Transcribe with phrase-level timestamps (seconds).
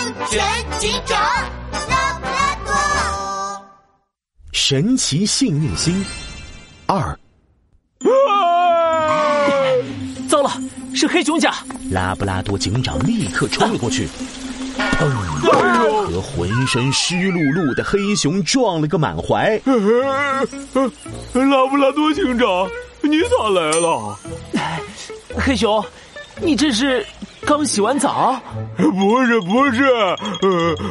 [0.00, 0.40] 安全
[0.78, 1.20] 警长
[1.90, 2.72] 拉布拉多。
[4.50, 6.02] 神奇幸运星
[6.86, 7.18] 二，
[10.26, 10.50] 糟了，
[10.94, 11.52] 是黑熊家！
[11.90, 14.08] 拉布拉多警长立刻冲了过去，
[14.78, 15.10] 砰！
[16.10, 19.60] 和浑身湿漉漉的黑熊撞了个满怀。
[21.34, 22.66] 拉布拉多警长，
[23.02, 24.18] 你咋来了？
[25.36, 25.84] 黑熊，
[26.40, 27.06] 你这是
[27.46, 28.40] 刚洗完澡？
[28.76, 30.16] 不是不是，呃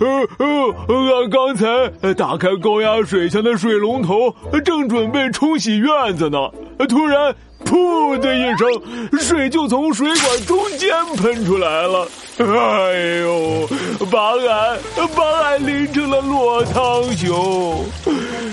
[0.00, 4.34] 呃呃，俺刚才打开高压水枪的水龙头，
[4.64, 6.38] 正准备冲洗院子呢，
[6.88, 7.34] 突然
[7.64, 8.68] 噗的一声，
[9.20, 12.06] 水就从水管中间喷出来了。
[12.38, 12.44] 哎
[13.22, 13.68] 呦，
[14.10, 14.78] 把俺
[15.14, 17.84] 把俺淋成了落汤熊！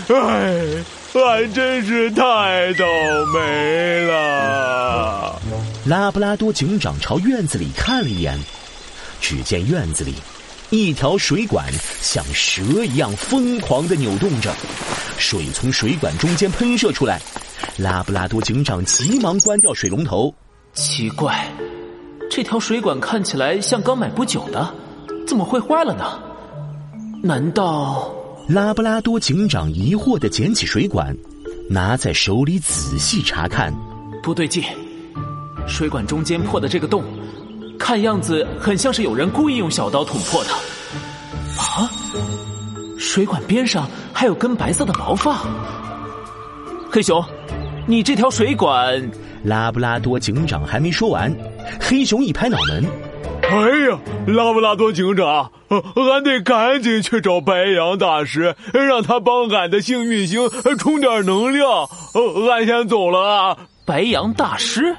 [0.09, 0.83] 哎，
[1.15, 2.85] 俺真是太倒
[3.33, 5.38] 霉了。
[5.89, 8.39] 拉布拉多警长朝院子里看了一眼，
[9.19, 10.13] 只见院子里
[10.69, 11.65] 一条水管
[11.99, 14.53] 像蛇一样疯狂的扭动着，
[15.17, 17.19] 水从水管中间喷射出来。
[17.77, 20.31] 拉布拉多警长急忙关掉水龙头。
[20.73, 21.51] 奇怪，
[22.29, 24.71] 这条水管看起来像刚买不久的，
[25.25, 26.21] 怎么会坏了呢？
[27.23, 28.13] 难道……
[28.47, 31.17] 拉布拉多警长疑惑的捡起水管，
[31.67, 33.73] 拿在手里仔细查看，
[34.21, 34.63] 不对劲。
[35.69, 37.03] 水管中间破的这个洞，
[37.77, 40.51] 看样子很像是有人故意用小刀捅破的。
[41.57, 41.89] 啊！
[42.97, 45.37] 水管边上还有根白色的毛发。
[46.91, 47.23] 黑熊，
[47.87, 49.09] 你这条水管……
[49.43, 51.33] 拉布拉多警长还没说完，
[51.79, 52.85] 黑熊一拍脑门
[53.49, 61.87] ：“哎呀，拉布拉多警长，俺得赶紧去找白羊大师，让他帮俺的幸运星充点能量。
[62.51, 64.93] 俺先走了啊！”白羊大师。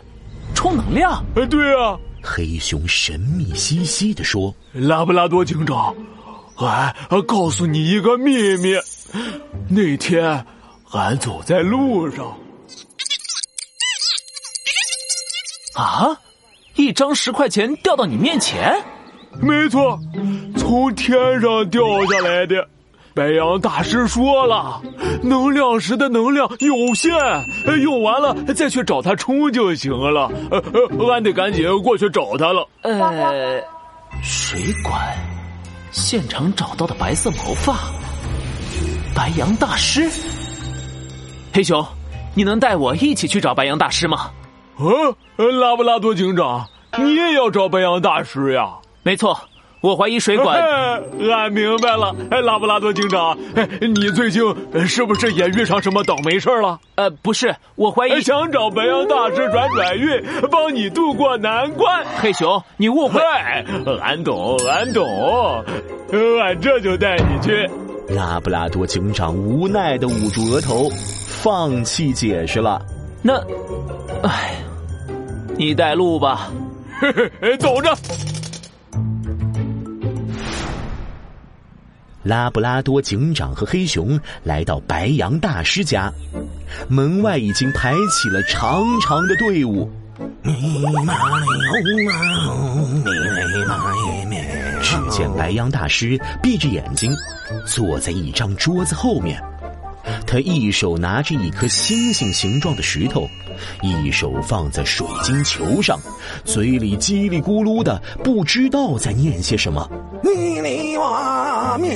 [0.60, 1.24] 充能量？
[1.36, 1.98] 哎，对啊！
[2.22, 5.96] 黑熊神秘兮兮的说：“拉布拉多警长，
[6.58, 6.94] 俺
[7.26, 8.74] 告诉你一个秘密。
[9.70, 10.44] 那天，
[10.90, 12.26] 俺走在路上，
[15.76, 16.14] 啊，
[16.74, 18.74] 一张十块钱掉到你面前？
[19.40, 19.98] 没错，
[20.58, 22.68] 从天上掉下来的。”
[23.14, 24.80] 白羊大师说了，
[25.22, 27.12] 能量石的能量有限，
[27.82, 30.30] 用完了再去找他充就行了。
[30.50, 32.66] 呃呃，俺得赶紧过去找他了。
[32.82, 33.62] 呃，
[34.22, 35.16] 水管，
[35.90, 37.74] 现场找到的白色毛发，
[39.14, 40.08] 白羊大师。
[41.52, 41.84] 黑熊，
[42.34, 44.30] 你能带我一起去找白羊大师吗？
[44.76, 44.86] 啊，
[45.36, 46.64] 拉布拉多警长，
[46.96, 48.68] 你也要找白羊大师呀？
[49.02, 49.36] 没错。
[49.80, 50.60] 我怀疑水管，
[51.32, 52.14] 俺 明白了。
[52.30, 54.42] 哎，拉布拉多警长，哎，你最近
[54.86, 56.78] 是不是也遇上什么倒霉事了？
[56.96, 62.04] 呃，不是，我怀疑想找白羊大师转转运，帮你渡过难关。
[62.18, 63.20] 黑熊，你误会。
[64.02, 65.64] 俺懂，俺懂，
[66.42, 67.68] 俺这就带你去。
[68.08, 70.90] 拉布拉多警长无奈的捂住额头，
[71.26, 72.82] 放弃解释了。
[73.22, 73.36] 那，
[74.24, 74.56] 哎，
[75.56, 76.50] 你带路吧。
[77.00, 77.96] 嘿 嘿，走着。
[82.22, 86.12] 拉布拉多警长和黑熊来到白羊大师家，
[86.88, 89.90] 门外已经排起了长长的队伍。
[94.82, 97.10] 只见白羊大师闭着眼睛，
[97.66, 99.42] 坐在一张桌子后面。
[100.26, 103.28] 他一手拿着一颗星星形状的石头，
[103.82, 105.98] 一手放在水晶球上，
[106.44, 109.88] 嘴里叽里咕噜的，不知道在念些什么。
[110.22, 110.96] 咪咪
[111.78, 111.88] 喵！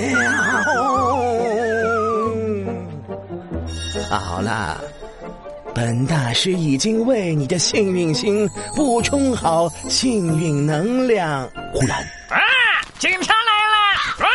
[4.10, 4.80] 好了，
[5.74, 11.48] 本大师已经为你的幸运星补充好幸运能量。
[11.72, 11.98] 忽然，
[12.28, 12.38] 啊！
[12.98, 14.26] 警察来了！
[14.26, 14.28] 啊！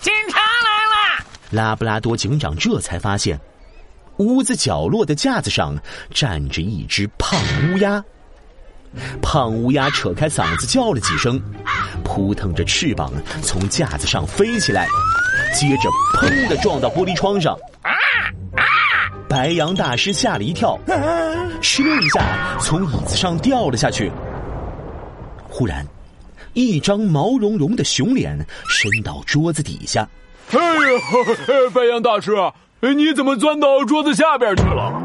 [0.00, 1.24] 警察来了！
[1.50, 3.38] 拉布拉多警长这才发现，
[4.16, 5.76] 屋子角落的架子上
[6.10, 7.38] 站着一只胖
[7.72, 8.02] 乌鸦。
[9.20, 11.40] 胖乌鸦扯开嗓子叫了几声，
[12.04, 13.12] 扑腾着翅膀
[13.42, 14.86] 从架子上飞起来，
[15.54, 17.56] 接着砰的撞到玻璃窗上。
[19.28, 20.78] 白羊大师吓了一跳，
[21.60, 24.10] 哧溜一下从椅子上掉了下去。
[25.48, 25.86] 忽然，
[26.54, 28.38] 一张毛茸茸的熊脸
[28.68, 30.08] 伸到桌子底下。
[30.50, 31.00] 哎呀，
[31.74, 32.32] 白羊大师，
[32.80, 34.97] 你怎么钻到桌子下边去了？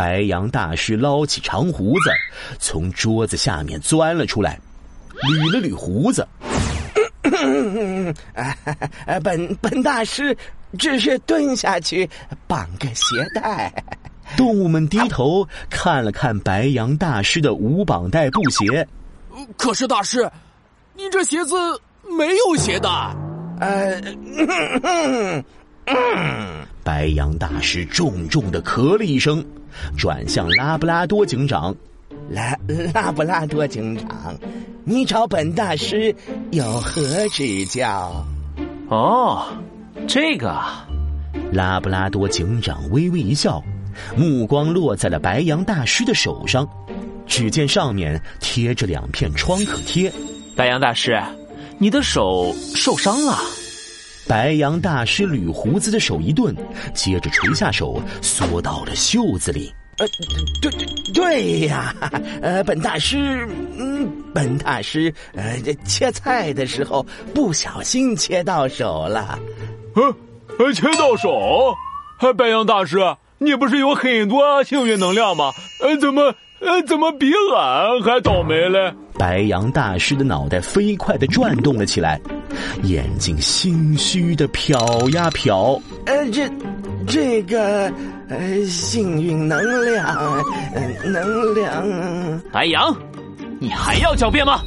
[0.00, 2.10] 白羊大师捞起长胡子，
[2.58, 4.58] 从桌子下面钻了出来，
[5.12, 6.26] 捋了捋胡子。
[9.22, 10.34] 本本大师
[10.78, 12.08] 只是蹲下去
[12.46, 13.70] 绑个鞋带。
[14.38, 18.88] 动物们低头看了看白羊大师的无绑带布鞋。
[19.58, 20.26] 可是大师，
[20.94, 21.54] 你这鞋子
[22.08, 22.88] 没有鞋带。
[23.60, 24.00] 呃，
[26.82, 29.44] 白羊大师重重的咳了一声，
[29.96, 31.74] 转向拉布拉多警长。
[32.28, 32.56] 拉
[32.94, 34.36] 拉布拉多警长，
[34.84, 36.14] 你找本大师
[36.50, 38.24] 有何指教？
[38.88, 39.46] 哦，
[40.06, 40.86] 这个啊，
[41.52, 43.62] 拉布拉多警长微微一笑，
[44.16, 46.68] 目光落在了白羊大师的手上，
[47.26, 50.12] 只见上面贴着两片创可贴。
[50.54, 51.20] 白羊大师，
[51.78, 53.38] 你的手受伤了。
[54.28, 56.54] 白羊大师捋胡子的手一顿，
[56.94, 59.72] 接着垂下手，缩到了袖子里。
[59.98, 60.06] 呃，
[60.62, 61.94] 对对对呀，
[62.40, 63.46] 呃，本大师，
[63.76, 69.38] 嗯，本大师，呃，切菜的时候不小心切到手了。
[69.94, 71.74] 呃，切到手？
[72.36, 72.98] 白羊大师，
[73.42, 75.50] 你不是有很多幸运能量吗？
[75.80, 78.92] 呃，怎么，呃，怎么比俺还倒霉嘞？
[79.18, 82.20] 白羊大师的脑袋飞快的转动了起来，
[82.82, 85.80] 眼睛心虚的瞟呀瞟。
[86.04, 86.48] 呃，这，
[87.06, 87.90] 这个。
[88.28, 89.58] 呃，幸运能
[89.92, 90.06] 量，
[90.72, 92.40] 呃能量。
[92.52, 92.94] 白羊，
[93.58, 94.60] 你还要狡辩吗？